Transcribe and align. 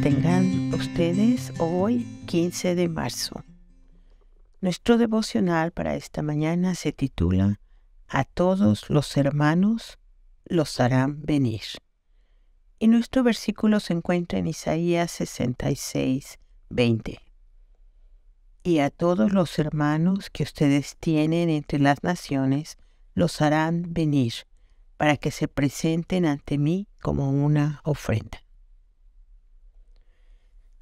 tengan 0.00 0.72
ustedes 0.74 1.52
hoy 1.58 2.06
15 2.26 2.76
de 2.76 2.88
marzo. 2.88 3.42
Nuestro 4.60 4.96
devocional 4.96 5.72
para 5.72 5.96
esta 5.96 6.22
mañana 6.22 6.76
se 6.76 6.92
titula 6.92 7.58
A 8.06 8.22
todos 8.22 8.90
los 8.90 9.16
hermanos 9.16 9.98
los 10.44 10.78
harán 10.78 11.22
venir. 11.22 11.62
Y 12.78 12.86
nuestro 12.86 13.24
versículo 13.24 13.80
se 13.80 13.94
encuentra 13.94 14.38
en 14.38 14.46
Isaías 14.46 15.10
66, 15.10 16.38
20. 16.70 17.18
Y 18.62 18.78
a 18.78 18.90
todos 18.90 19.32
los 19.32 19.58
hermanos 19.58 20.30
que 20.30 20.44
ustedes 20.44 20.96
tienen 21.00 21.50
entre 21.50 21.80
las 21.80 22.04
naciones 22.04 22.78
los 23.14 23.40
harán 23.40 23.92
venir 23.92 24.34
para 24.96 25.16
que 25.16 25.32
se 25.32 25.48
presenten 25.48 26.24
ante 26.24 26.56
mí 26.56 26.86
como 27.00 27.30
una 27.30 27.80
ofrenda. 27.82 28.41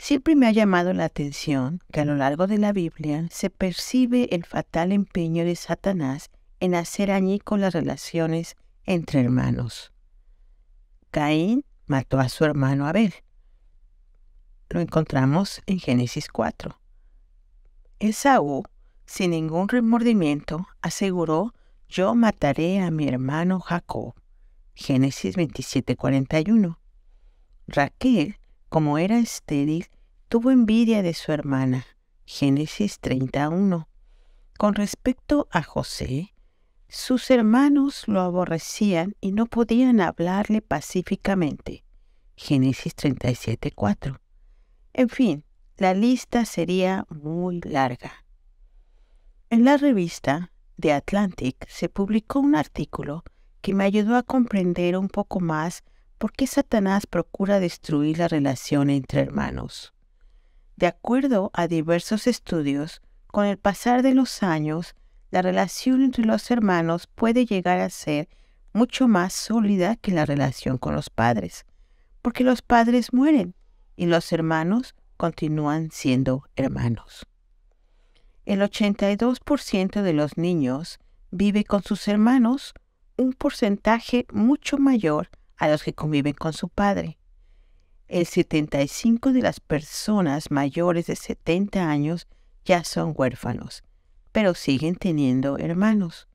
Siempre 0.00 0.34
me 0.34 0.46
ha 0.46 0.50
llamado 0.50 0.94
la 0.94 1.04
atención 1.04 1.82
que 1.92 2.00
a 2.00 2.06
lo 2.06 2.16
largo 2.16 2.46
de 2.46 2.56
la 2.56 2.72
Biblia 2.72 3.28
se 3.30 3.50
percibe 3.50 4.34
el 4.34 4.46
fatal 4.46 4.92
empeño 4.92 5.44
de 5.44 5.54
Satanás 5.54 6.30
en 6.58 6.74
hacer 6.74 7.10
con 7.44 7.60
las 7.60 7.74
relaciones 7.74 8.56
entre 8.86 9.20
hermanos. 9.20 9.92
Caín 11.10 11.66
mató 11.84 12.18
a 12.18 12.30
su 12.30 12.46
hermano 12.46 12.86
Abel. 12.86 13.12
Lo 14.70 14.80
encontramos 14.80 15.60
en 15.66 15.78
Génesis 15.78 16.28
4. 16.28 16.80
Esaú, 17.98 18.62
sin 19.04 19.32
ningún 19.32 19.68
remordimiento, 19.68 20.66
aseguró, 20.80 21.52
yo 21.90 22.14
mataré 22.14 22.80
a 22.80 22.90
mi 22.90 23.06
hermano 23.06 23.60
Jacob. 23.60 24.14
Génesis 24.74 25.36
27:41. 25.36 26.78
Raquel 27.66 28.39
como 28.70 28.98
era 28.98 29.18
estéril, 29.18 29.88
tuvo 30.28 30.52
envidia 30.52 31.02
de 31.02 31.12
su 31.12 31.32
hermana. 31.32 31.84
Génesis 32.24 33.00
31. 33.00 33.88
Con 34.56 34.74
respecto 34.76 35.48
a 35.50 35.62
José, 35.62 36.34
sus 36.88 37.30
hermanos 37.30 38.06
lo 38.06 38.20
aborrecían 38.20 39.16
y 39.20 39.32
no 39.32 39.46
podían 39.46 40.00
hablarle 40.00 40.62
pacíficamente. 40.62 41.84
Génesis 42.36 42.94
37.4. 42.96 44.20
En 44.92 45.08
fin, 45.08 45.44
la 45.76 45.92
lista 45.92 46.44
sería 46.44 47.06
muy 47.10 47.60
larga. 47.62 48.24
En 49.50 49.64
la 49.64 49.78
revista 49.78 50.52
The 50.78 50.92
Atlantic 50.92 51.66
se 51.68 51.88
publicó 51.88 52.38
un 52.38 52.54
artículo 52.54 53.24
que 53.62 53.74
me 53.74 53.82
ayudó 53.82 54.16
a 54.16 54.22
comprender 54.22 54.96
un 54.96 55.08
poco 55.08 55.40
más 55.40 55.82
¿por 56.20 56.32
qué 56.32 56.46
Satanás 56.46 57.06
procura 57.06 57.60
destruir 57.60 58.18
la 58.18 58.28
relación 58.28 58.90
entre 58.90 59.22
hermanos? 59.22 59.94
De 60.76 60.86
acuerdo 60.86 61.50
a 61.54 61.66
diversos 61.66 62.26
estudios, 62.26 63.00
con 63.28 63.46
el 63.46 63.56
pasar 63.56 64.02
de 64.02 64.12
los 64.12 64.42
años, 64.42 64.94
la 65.30 65.40
relación 65.40 66.02
entre 66.02 66.26
los 66.26 66.50
hermanos 66.50 67.06
puede 67.06 67.46
llegar 67.46 67.80
a 67.80 67.88
ser 67.88 68.28
mucho 68.74 69.08
más 69.08 69.32
sólida 69.32 69.96
que 69.96 70.12
la 70.12 70.26
relación 70.26 70.76
con 70.76 70.94
los 70.94 71.08
padres, 71.08 71.64
porque 72.20 72.44
los 72.44 72.60
padres 72.60 73.14
mueren 73.14 73.54
y 73.96 74.04
los 74.04 74.30
hermanos 74.30 74.94
continúan 75.16 75.90
siendo 75.90 76.44
hermanos. 76.54 77.24
El 78.44 78.60
82% 78.60 80.02
de 80.02 80.12
los 80.12 80.36
niños 80.36 80.98
vive 81.30 81.64
con 81.64 81.82
sus 81.82 82.06
hermanos, 82.08 82.74
un 83.16 83.32
porcentaje 83.32 84.26
mucho 84.30 84.76
mayor 84.76 85.30
a 85.60 85.68
los 85.68 85.84
que 85.84 85.92
conviven 85.92 86.32
con 86.32 86.52
su 86.52 86.68
padre. 86.68 87.18
El 88.08 88.26
75 88.26 89.32
de 89.32 89.42
las 89.42 89.60
personas 89.60 90.50
mayores 90.50 91.06
de 91.06 91.14
70 91.14 91.88
años 91.88 92.26
ya 92.64 92.82
son 92.82 93.12
huérfanos, 93.14 93.84
pero 94.32 94.54
siguen 94.54 94.96
teniendo 94.96 95.58
hermanos. 95.58 96.28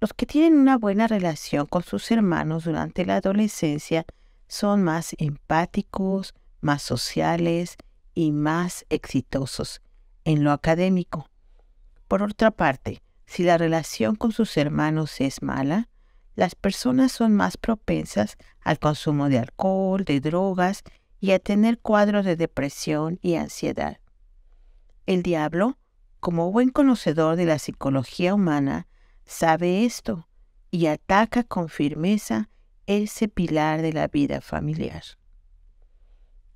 Los 0.00 0.14
que 0.14 0.26
tienen 0.26 0.58
una 0.58 0.78
buena 0.78 1.06
relación 1.06 1.66
con 1.66 1.82
sus 1.82 2.10
hermanos 2.10 2.64
durante 2.64 3.04
la 3.04 3.16
adolescencia 3.16 4.06
son 4.48 4.82
más 4.82 5.14
empáticos, 5.18 6.34
más 6.62 6.82
sociales 6.82 7.76
y 8.14 8.32
más 8.32 8.86
exitosos 8.88 9.82
en 10.24 10.42
lo 10.42 10.52
académico. 10.52 11.28
Por 12.08 12.22
otra 12.22 12.50
parte, 12.50 13.02
si 13.26 13.42
la 13.42 13.58
relación 13.58 14.16
con 14.16 14.32
sus 14.32 14.56
hermanos 14.56 15.20
es 15.20 15.42
mala, 15.42 15.88
las 16.38 16.54
personas 16.54 17.10
son 17.10 17.34
más 17.34 17.56
propensas 17.56 18.36
al 18.60 18.78
consumo 18.78 19.28
de 19.28 19.40
alcohol, 19.40 20.04
de 20.04 20.20
drogas 20.20 20.84
y 21.18 21.32
a 21.32 21.40
tener 21.40 21.80
cuadros 21.80 22.24
de 22.24 22.36
depresión 22.36 23.18
y 23.22 23.34
ansiedad. 23.34 23.98
El 25.04 25.24
diablo, 25.24 25.78
como 26.20 26.52
buen 26.52 26.68
conocedor 26.68 27.34
de 27.34 27.44
la 27.44 27.58
psicología 27.58 28.34
humana, 28.34 28.86
sabe 29.24 29.84
esto 29.84 30.28
y 30.70 30.86
ataca 30.86 31.42
con 31.42 31.68
firmeza 31.68 32.50
ese 32.86 33.26
pilar 33.26 33.82
de 33.82 33.92
la 33.92 34.06
vida 34.06 34.40
familiar. 34.40 35.02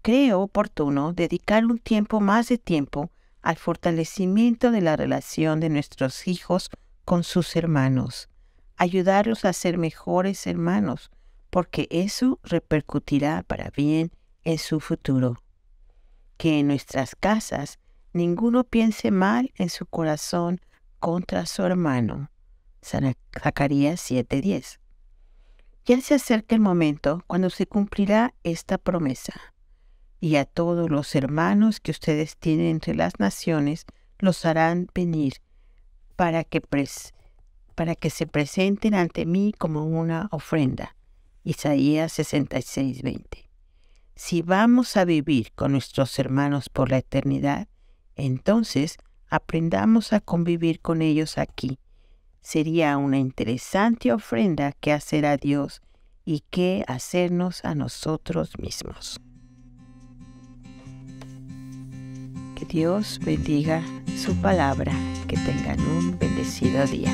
Creo 0.00 0.42
oportuno 0.42 1.12
dedicar 1.12 1.64
un 1.64 1.78
tiempo 1.78 2.20
más 2.20 2.48
de 2.48 2.58
tiempo 2.58 3.10
al 3.40 3.56
fortalecimiento 3.56 4.70
de 4.70 4.80
la 4.80 4.94
relación 4.94 5.58
de 5.58 5.70
nuestros 5.70 6.28
hijos 6.28 6.70
con 7.04 7.24
sus 7.24 7.56
hermanos, 7.56 8.28
ayudarlos 8.82 9.44
a 9.44 9.52
ser 9.52 9.78
mejores 9.78 10.44
hermanos, 10.44 11.12
porque 11.50 11.86
eso 11.92 12.40
repercutirá 12.42 13.44
para 13.44 13.70
bien 13.70 14.10
en 14.42 14.58
su 14.58 14.80
futuro. 14.80 15.40
Que 16.36 16.58
en 16.58 16.66
nuestras 16.66 17.14
casas 17.14 17.78
ninguno 18.12 18.64
piense 18.64 19.12
mal 19.12 19.52
en 19.54 19.68
su 19.68 19.86
corazón 19.86 20.60
contra 20.98 21.46
su 21.46 21.62
hermano. 21.62 22.32
Zacarías 22.82 24.00
7:10. 24.00 24.80
Ya 25.84 26.00
se 26.00 26.16
acerca 26.16 26.56
el 26.56 26.60
momento 26.60 27.22
cuando 27.28 27.50
se 27.50 27.68
cumplirá 27.68 28.34
esta 28.42 28.78
promesa. 28.78 29.54
Y 30.18 30.34
a 30.34 30.44
todos 30.44 30.90
los 30.90 31.14
hermanos 31.14 31.78
que 31.78 31.92
ustedes 31.92 32.36
tienen 32.36 32.66
entre 32.66 32.96
las 32.96 33.20
naciones 33.20 33.86
los 34.18 34.44
harán 34.44 34.88
venir 34.92 35.34
para 36.16 36.42
que 36.42 36.60
para 37.72 37.94
que 37.94 38.10
se 38.10 38.26
presenten 38.26 38.94
ante 38.94 39.26
mí 39.26 39.52
como 39.56 39.84
una 39.84 40.28
ofrenda. 40.30 40.96
Isaías 41.44 42.12
66:20. 42.12 43.48
Si 44.14 44.42
vamos 44.42 44.96
a 44.96 45.04
vivir 45.04 45.52
con 45.54 45.72
nuestros 45.72 46.18
hermanos 46.18 46.68
por 46.68 46.90
la 46.90 46.98
eternidad, 46.98 47.68
entonces 48.14 48.98
aprendamos 49.28 50.12
a 50.12 50.20
convivir 50.20 50.80
con 50.80 51.02
ellos 51.02 51.38
aquí. 51.38 51.78
Sería 52.40 52.96
una 52.98 53.18
interesante 53.18 54.12
ofrenda 54.12 54.72
que 54.72 54.92
hacer 54.92 55.26
a 55.26 55.36
Dios 55.36 55.80
y 56.24 56.40
que 56.50 56.84
hacernos 56.86 57.64
a 57.64 57.74
nosotros 57.74 58.58
mismos. 58.58 59.20
Que 62.56 62.64
Dios 62.66 63.18
bendiga 63.24 63.82
su 64.16 64.36
palabra, 64.36 64.92
que 65.26 65.36
tengan 65.36 65.80
un 65.80 66.18
bendecido 66.18 66.86
día. 66.86 67.10